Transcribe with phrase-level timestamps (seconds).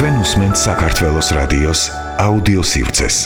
[0.00, 1.80] თქვენ უსმენთ საქართველოს რადიოს
[2.24, 3.16] აუდიო სივრცეს.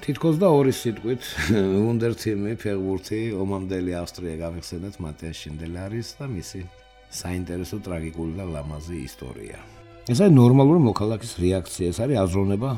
[0.00, 1.28] თითქოს და ორი სიტყვით
[1.92, 6.64] უნდერთიმი ფეგურთი ომამდელი ავსტრია გავიხსენეთ მატიას შინდელარის და მისი
[7.12, 9.60] საინტერესო ტრაგიკული და ლამაზი ისტორია.
[10.08, 12.70] ეს არის ნორმალური მოქალაქის რეაქცია, ეს არის აზროვნება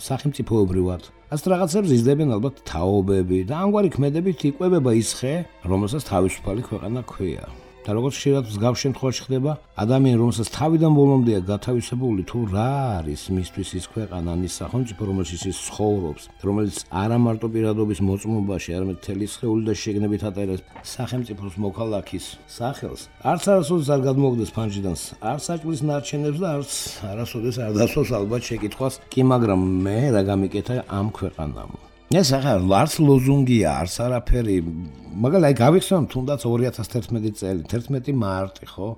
[0.00, 1.02] სახელმწიფოებრივად.
[1.28, 5.34] ას რაღაცებს იზრდებიან ალბათ თაობები და ამგვარი ქმედებით იყვებება ის ხე,
[5.68, 7.44] რომელსაც თავისუფალი ქვეყანა ქვია.
[7.88, 13.68] და როგორც შეიძლება მსგავ შემთხვევაში ხდება, ადამიანი რომელსაც თავიდან ბოლომდეა გათავისებული თუ რა არის მისთვის
[13.80, 19.62] ის ქვეყანა, ის სახელმწიფო, რომელშიც ის ცხოვრობს, რომელიც არა მარტო პირადობის მოწმობაში, არამედ თელი სხეული
[19.64, 24.96] და შეგნებით ატარებს სახელმწიფოს მოქალაქის სახელს, არც არასოდეს არ გადმოგდეს ფანჯიდან,
[25.32, 26.70] არც საჭმლის ნარჩენებს და არც
[27.08, 31.72] არასოდეს არ დასვას ალბათ შეკითხვას, კი მაგრამ მე რა გამიკეთა ამ ქვეყანამ.
[32.08, 34.56] ეს ახლა არც ლოზუნგია, არც არაფერი.
[35.12, 38.96] მაგალითად, გავიხსენ თუნდაც 2011 წელი, 11 მარტი, ხო?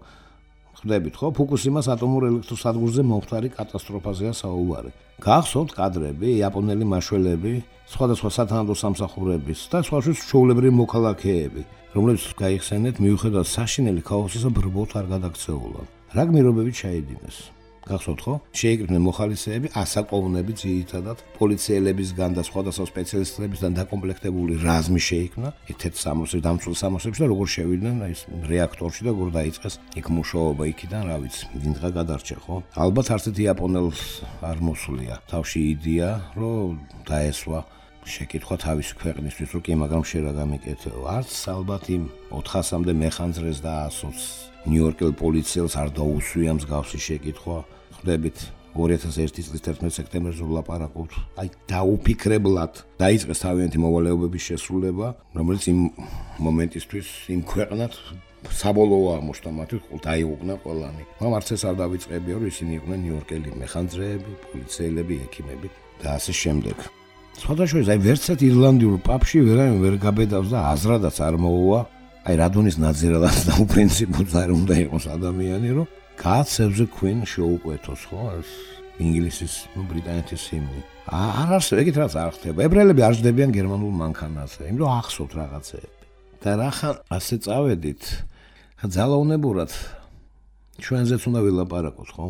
[0.79, 1.27] ხვდებით, ხო?
[1.35, 4.91] ფუკუსიმას ატომურ ელექტროსადგურზე მომხდარი კატასტროფაზეა საუბარი.
[5.27, 7.53] გახსოვთ კადრები, იაპონელი მაშველები,
[7.91, 11.63] სხვადასხვა სათანადო სამსახურების და სხვა შეულებრივი მოქალაქეები,
[11.99, 15.83] რომლებიც გაიხსენეთ მიუხედავად საშინელი ქაოსისა ბრბოთ არ გადაქცეულა.
[16.15, 17.60] რა გმირობები ჩაიდინეს?
[17.89, 18.35] გახსოვთ ხო?
[18.61, 25.49] შეიკრიბნენ მოხალისეები, ასაკოვნები ძირითადად პოლიციელებისგან და სხვადასხვა სპეციალისტებისგან დაკომპლექტებული რაზმი შეიქმნა.
[25.73, 30.63] ეთეთ სამოსი დამცულ სამოსებში და როგორ შევიდნენ აი ეს რეაქტორში და როგორ დაიწყეს იქ მუშაობა
[30.73, 32.57] იქიდან, რა ვიცი, ვინღა გადარჩე ხო?
[32.77, 34.03] ალბათ არცეთ იაპონელს
[34.45, 35.15] არ მოსულია.
[35.31, 37.61] თავში იდეა, რომ დაესვა
[38.07, 41.01] შეკითხვა თავისი ქვეყნისთვის, რომ კი, მაგრამ შე რა გამიკეთეო?
[41.05, 47.59] არც ალბათ იმ 400-მდე მეხანძრეს და 100 ნიუ-იორკელ პოლიციელს არ დაუსვია მსგავსი შეკითხვა.
[48.01, 48.37] ხვდებით
[48.77, 51.13] 2001 წლის 11 სექტემბერზე ვლაპარაკობთ.
[51.41, 55.81] აი დაუფიქრებლად დაიწყეს თავიანთი მოვალეობების შესრულება, რომელიც იმ
[56.45, 57.93] მომენტისთვის იმ ქვეყნად
[58.61, 59.77] საბოლოოა მოშთამათი
[60.07, 61.03] დაიღუნა ყველანი.
[61.19, 65.69] მაგრამ არც ეს არ დავიწყებია, რომ ისინი იყვნენ ნიუ-იორკელი მეხანძრეები, პოლიციელები, ექიმები
[66.01, 67.00] და ასე შემდეგ.
[67.39, 71.81] სხვადასხვა აი ვერცად ირლანდიურ პაპში ვერა ვერ გაბედავს და აზრადაც არ მოუვა
[72.21, 75.87] აი რადონის ნაძერალად და უპრინციპოდ არ უნდა იყოს ადამიანი, რომ
[76.21, 78.25] კაცებზე ქვინ შეუკვეთოს, ხო?
[78.37, 78.51] ეს
[79.01, 79.55] ინგლისის,
[79.89, 80.81] ბრიტანეთის ჰიმნი.
[81.09, 82.59] არ არსებობს, ეგეთ რაც არ ხდება.
[82.69, 85.97] ებრაელები არ ჯდებიან გერმანულ მანქანაზე, იმიტომ რომ ახსოვთ რაღაცეები.
[86.41, 88.03] და რახან ასე წავედით,
[88.81, 89.71] ძალაუნებურად
[90.81, 92.27] ჩვენზეც უნდა ვილაპარაკოთ, ხო?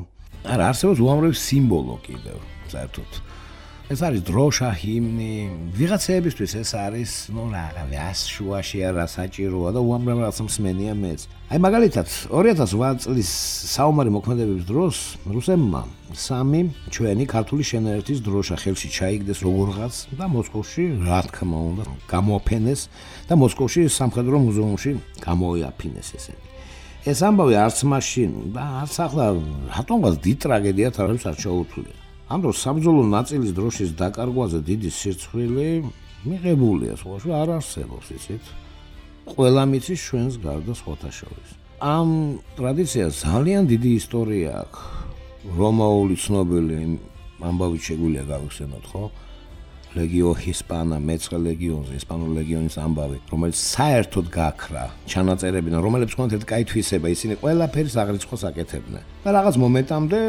[0.47, 2.39] არა, არსებობს უამრავი სიმბოლო კიდევ,
[2.71, 3.11] საერთოდ.
[3.91, 5.35] ეს არის დროშა ჰიმნი
[5.75, 11.21] ვიღაცეებისთვის ეს არის ნუ რაღაც ას შუაში არა საჭიროა და უამრავ რაღაც მსმენია მეც.
[11.51, 13.31] აი მაგალითად 2008 წლის
[13.75, 14.97] საომარი მოქმედებების დროს
[15.35, 15.83] რუსებმა
[16.15, 16.61] სამი
[16.95, 21.85] ჩვენი ქართული შენერეთის დროშა ხელში ჩაიგდეს როგორღაც და მოსკოვში რა თქმა უნდა
[22.15, 22.81] გამოაფენეს
[23.27, 26.45] და მოსკოვში სამხედრო მუზეუმში გამოიაფინეს ესენი.
[27.11, 29.27] ეს ამბავი არც მაშინ და არც ახლა
[29.75, 32.00] რატომღაც დიდ ტრაგედიად არ არის არ
[32.31, 35.69] ჩაუთვლია ამ დროს საბრძოლო ნაწილის დროშის დაკარგვაზე დიდი სირცხვილი
[36.31, 38.45] მიღებულია, სხვა შე არ არსებობს, იცით?
[39.35, 41.51] ყველა მიცის ჩვენს გარდა სხვათა შორის.
[41.81, 44.83] ამ ტრადიციას ძალიან დიდი ისტორია აქვს.
[45.59, 46.79] რომაული ცნობილი
[47.41, 49.05] ამბავი შეგვიძლია გავიხსენოთ, ხო?
[49.91, 56.45] ლეგიო ჰისპანა, მეცხრე ლეგიონზე, ესპანურ ლეგიონის ამბავი, რომელიც საერთოდ გაქრა, ჩანაწერები და რომლებიც კონთ ერთ
[56.47, 59.03] კაი თვისება, ისინი ყველაფერს აღრიცხვას აკეთებდნენ.
[59.25, 60.21] და რაღაც მომენტამდე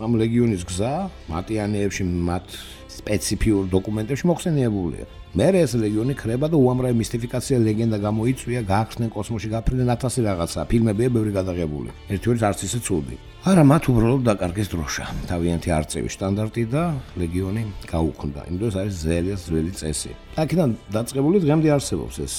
[0.00, 0.92] ამ ლეგიონის გზა
[1.28, 2.46] მატიანეებში მათ
[2.92, 5.04] სპეციფიურ დოკუმენტებში მოხსენიებულია.
[5.32, 11.08] მე ეს ლეგიონი ხრება და უამრავი მისტიფიკაცია ლეგენდა გამოიწვია, გაახსნენ კოსმოსში გაფრინდნენ ათასი რაღაცა, ფილმებია
[11.08, 11.90] ბევრი გადაღებული.
[12.12, 13.16] ერთ-ერთი არც ისე ცუდი.
[13.48, 15.04] არა, მათ უბრალოდ დაკარგეს დროშა.
[15.32, 16.82] თავიანთი არწივი სტანდარტი და
[17.16, 18.40] ლეგიონი გაუქმდა.
[18.48, 20.12] იმიტომ ეს არის ზელიას ძველი წესი.
[20.36, 22.34] აქედან დაწყებული დღემდე არსებობს ეს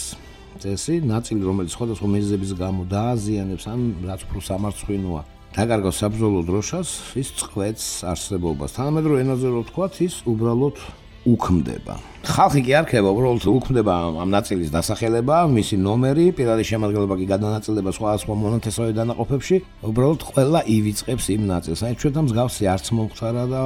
[0.62, 5.22] წესი, ნაწილი რომელიც სხვადასხვა მიზეზების გამო დააზიანებს ან რაც უფრო სამარცხვინოა
[5.53, 8.74] დაკარგო საბრძოლო დროშას, ის წყვეთს არსებობას.
[8.74, 10.78] თანამედროვე ენაზე რო ვთქვათ, ის უბრალოდ
[11.30, 11.96] უქმდება.
[12.24, 17.91] ხალხი კი არ ხება, უბრალოდ უქმდება ამ ნაწილის დასახელება, მისი ნომერი, პირადი შემადგენლობა კი გადანაწილდება
[17.94, 19.58] სხვა სხვა მონათესავე დანაყოფებში,
[19.94, 21.79] უბრალოდ ყველა ივიწყებს იმ ნაწილს.
[21.85, 23.61] აი ჩვენ თავს გავსი არც მომხდარა და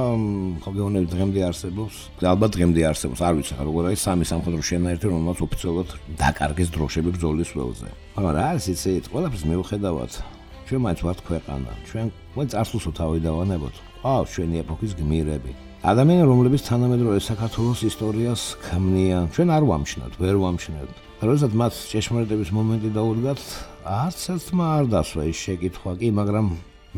[0.60, 1.96] ხო გეუბნები დღემდე არსებობს.
[2.20, 5.88] ალბათ დღემდე არსებობს, არ ვიცი, როგორ არის სამი სამხედრო შენაერთი, რომელსაც ოფიციალურად
[6.20, 7.88] დაკარგეს დროშები ბრძოლის ველზე.
[8.12, 10.37] მაგრამ რა არის იცით, ყველაფერს მეუხედავად
[10.68, 11.70] ჩვენ მაინც ვართ ქვეყანა.
[11.88, 12.06] ჩვენ
[12.36, 13.74] მოიც არსულსო თავი დავანებოთ.
[14.04, 15.52] ყავს ჩვენი ეპოქის გმირები.
[15.78, 20.90] ადამიანები, რომლებიც თანამედროვე საქართველოს ისტორიას ქმნიან, ჩვენ არ ვამშნათ, ვერ ვამშნათ.
[21.24, 23.40] როდესაც მათ ჭეშმარიტების მომენტი დაუდგათ,
[23.86, 26.46] არც ერთმა არ დასვა ის შეკითხვა კი, მაგრამ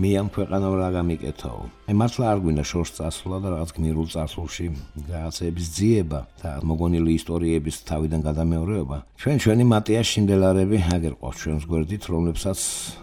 [0.01, 1.61] მე ამ ქვეყანამ რა გამიკეთაო.
[1.93, 4.67] აი მართლა არ გვინდა შორს წასვლა და რაღაც გმირულ წარსულში
[5.13, 8.97] რაღაცების ძიება და მოგონილი ისტორიების თავიდან გადამეორეობა.
[9.21, 12.61] ჩვენ ჩვენი მატია შინდელარები აგერ ყავს ჩვენს გვერდით, რომლებსაც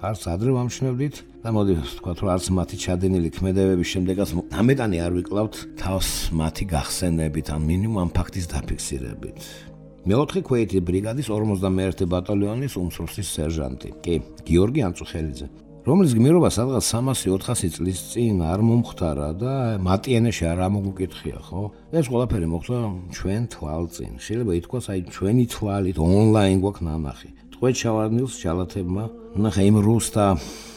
[0.10, 1.16] არც ადრე ვამშნევდით
[1.46, 7.48] და მოდი ვთქვა რომ არც მათი ჩადენილი ქმედებების შემდეგაც ამეტანი არ ვიკლავთ თავს მათი გახსენებით
[7.54, 9.40] ან მინიმუმ ამ ფაქტის დაფიქსირებით.
[10.08, 13.90] მეოთხე ქვეითი ბრიგადის 51 ბატალიონის უმცროსი სერჟანტი.
[14.02, 14.16] კი,
[14.48, 15.67] გიორგი ანწუხელიძე.
[15.88, 21.62] რომლის გმირობა სადღაც 300-400 წლის წინ არ მომختარა და მატიანეში არ ამოგუკითხია, ხო?
[21.96, 22.80] ეს ყველაფერი მოხდა
[23.16, 24.12] ჩვენ თვალწინ.
[24.20, 27.30] შეიძლება ითქვას, აი ჩვენი თვალით ონლაინ გვაქვს ნანახი.
[27.56, 29.04] ტყვე ჩავარდნილს ჯალათებმა,
[29.40, 30.26] ნახე იმ რუს და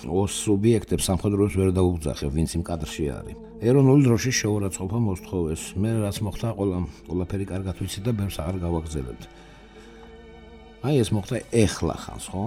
[0.06, 3.36] ოს სუბიექტებს სამხედროებს ვერ დაუბძახე, ვინც იმ კადრში არის.
[3.66, 5.62] ეროვნული დროშის შეურაცხყოფა მოსთხოვეს.
[5.74, 6.78] მე რაც მოხდა, ყველა
[7.10, 9.22] ყველაფერი კარგად ვიცი და ბევრს აღარ გავაგზავნებთ.
[10.86, 12.44] აი ეს მოხდა ეხლა ხანს, ხო?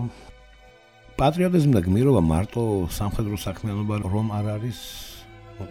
[1.13, 4.79] პატრიოტიზმი და გმირობა მარტო სამხედრო საქმიანობა რომ არ არის?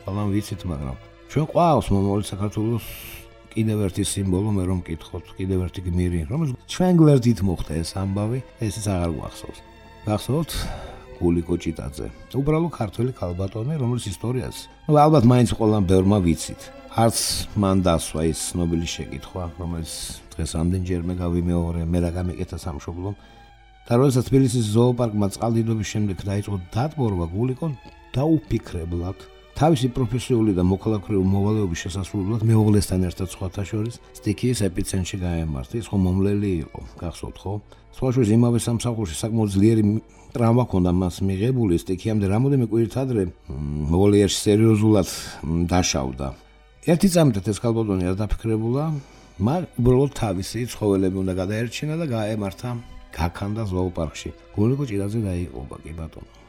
[0.06, 0.96] ყველამ ვიცით მაგრამ
[1.34, 2.86] ჩვენ ყავს მომავალი საქართველოს
[3.50, 6.40] კიდევ ერთი სიმბოლო მე რომ მკითხოთ კიდევ ერთი გმირი რომ
[6.70, 9.58] ჩვენ გვერდით მოხდა ეს ამბავი ესეც აღარ გვახსოვს.
[10.06, 10.50] გახსოვთ
[11.18, 12.06] გულიკო ჭიტაძე
[12.38, 14.56] უბრალო ქართველი ქალბატონი რომლის ისტორიას
[14.86, 16.60] ნუ ალბათ მაინც ყველამ ბევრმა ვიცით.
[17.02, 17.18] არც
[17.58, 19.92] მან დასვა ის ნობელის შეკითხვა რომელიც
[20.38, 23.14] დღეს ამდენჯერმე გავიმეორე მე რა გამიკეთა სამშობლომ
[23.88, 27.72] და როდესაც თბილისის ზოოპარკმა წყალდიდობის შემდეგ დაიწყო დატბორვა გულიკონ
[28.14, 29.18] დაუფიქრებლად
[29.58, 35.74] თავისი პროფესიული და მოქალაქრეულ მოვალეობის შესასრულებლად მეუღლესთან ერთად სხვათა შორის სტიქიის ეპიცენტრში გაემართა.
[35.82, 37.52] ის ხომ მომლელი იყო გახსოვთ ხო?
[37.92, 39.82] სხვაშორის იმავე სამსახურში საკმაოდ ძლიერი
[40.32, 43.22] ტრამვა ჰქონდა მას მიღებული სტიქიამდე რამოდენიმე კვირით ადრე
[43.92, 45.08] მოლიერში სერიოზულად
[45.68, 46.28] დაშავდა.
[46.88, 48.84] ერთი წამით ეს ქალბატონი არ დაფიქრებულა
[49.42, 52.70] მაგრამ უბრალოდ თავისი ცხოველები უნდა გადაერჩინა და გაემართა
[53.16, 54.30] გაქანდა ზოოპარკში.
[54.56, 56.41] გულიკო ჭირაძე დაიყობა კი ბატონო.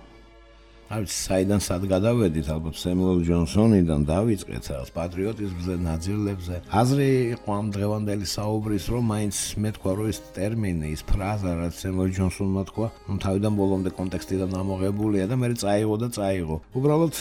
[0.92, 6.56] აი საიდან სად გადავედით ალბათ სემუელ ჯონსონიდან დავიწყეთ რაღაც პატრიოტიზმზე, ნაძილებზე.
[6.76, 7.08] აზრი
[7.40, 12.12] იყო ამ დღევანდელი საუბრის რომ მაინც მე თქვა რომ ეს ტერმინი, ეს ფრაზა რაც სემუელ
[12.20, 16.58] ჯონსონმა თქვა, ნუ თავიდან ბოლომდე კონტექსტიდან ამოღებულია და მე წაიღო და წაიღო.
[16.76, 17.14] უბრალოდ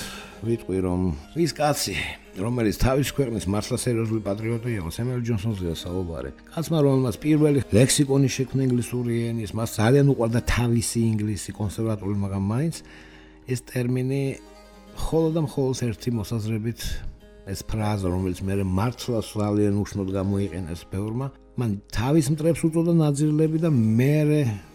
[0.43, 1.01] ვიტყვი რომ
[1.39, 1.95] ის კაცი
[2.33, 6.31] რომელიც თავის ქვეყნის მართლა სერიოზული პატრიოტი იყო, სემელ ჯონსონზეა საუბარი.
[6.51, 12.77] კაცმა რომელმაც პირველი ლექსიკონი შექმნა ინგლისური ენის, მას ძალიან უყვარდა თავისი ინგლისი კონსერვატორული, მაგრამ მაინც
[13.49, 14.25] ეს ტერმინი
[14.99, 16.81] ხოლო და მხოლოდ ერთი მოსაზრებით
[17.51, 21.27] ეს ფრაზა, რომელიც მე მართლა ძალიან უშნოდ გამოიყენეს ბევრმა,
[21.59, 24.15] მან თავის მტრებს უწოდა ნაძილები და მე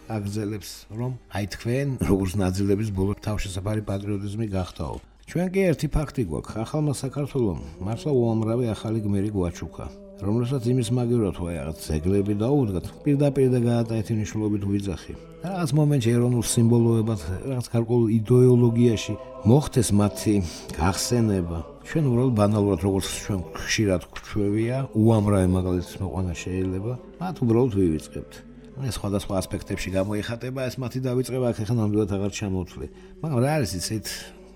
[0.07, 4.95] აგზელებს, რომ აი თქვენ როგორც ნაძილების ბოლო თავშესაფარი პატრიოტიზმი გახთაო.
[5.27, 9.85] ჩვენ კი ერთი ფაქტი გვაქვს, ახალმა საქართველოს მართლა უამრავი ახალი გმირი გვაჩუქა,
[10.17, 15.13] რომელსაც იმის მაგივრად თუ აი რაღაც ზეგლები დაუდგათ, პირდაპირ და გაატაეთი ნიშნულობით ვიძახი.
[15.45, 19.13] რაღაც მომენტში ეროვნულ სიმბოლოებად, რაღაც გარკვეულ იდეოლოგიაში
[19.45, 20.33] მოხდეს მათი
[20.73, 21.59] გახსენება.
[21.87, 28.33] ჩვენ უბრალოდ ბანალურად როგორც ჩვენ ხშირად გვჩვევია, უამრავი მაგალითის მოყვანა შეიძლება, მათ უბრალოდ ვივიწყებთ.
[28.77, 32.87] ეს სხვადასხვა ასპექტებში გამოიხატება, ეს მათი დავიწყება აქ ახლა ნამდვილად აღარ ჩამოთვლი.
[33.21, 34.07] მაგრამ რა არის იცით,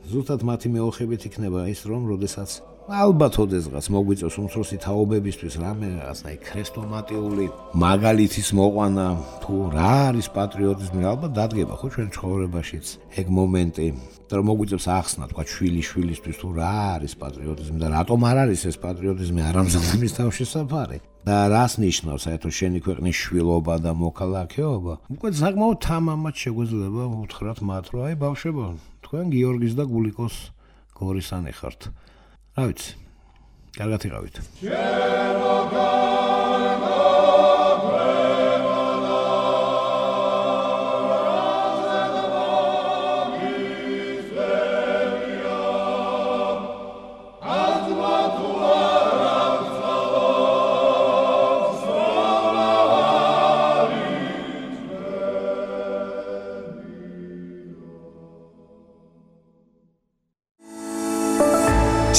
[0.09, 2.59] ზუსტად მათი მეოხებით იქნება ის რომ როდესაც
[2.89, 7.45] ალბათ ოდესღაც მოგვიწევს უმცროსი თაობებისთვის რამე რაღაცნაი ქრესტომატიული
[7.77, 9.05] მაგალითის მოყვანა
[9.45, 12.85] თუ რა არის პატრიოტიზმი ალბათ დადგება ხო ჩვენ ცხოვრებაშიც
[13.21, 13.87] ეგ მომენტი.
[14.31, 18.77] რომ მოგვიწევს ახსნა თქვა შვილი შვილისთვის თუ რა არის პატრიოტიზმი და რატომ არ არის ეს
[18.79, 20.97] პატრიოტიზმი არამზადმის თავშესაფარი?
[21.27, 24.93] და რას ნიშნავს საერთოდ შენი ქვეყნის შვილობა და მოქალაქეობა?
[25.15, 28.65] უკვე საკმაოდ თამამად შეგვეძლება უთხრათ მათ რომ აი ბავშვებო
[29.11, 30.35] თქვენ გიორგის და გულიკოს
[30.95, 31.91] გორისანი ხართ.
[32.55, 32.95] რა ვიცი.
[33.75, 34.35] კარგად იყავით.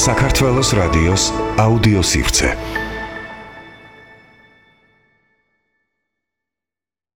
[0.03, 1.25] საქართველოს რადიოს
[1.63, 2.49] აუდიოსივრცე